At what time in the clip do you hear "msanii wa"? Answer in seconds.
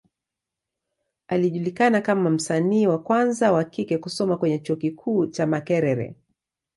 2.29-2.99